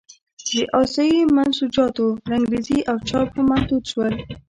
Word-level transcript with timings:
د 0.49 0.53
اسیايي 0.81 1.21
منسوجاتو 1.35 2.05
رنګرېزي 2.31 2.79
او 2.89 2.97
چاپ 3.09 3.27
هم 3.35 3.45
محدود 3.51 3.83
شول. 3.91 4.11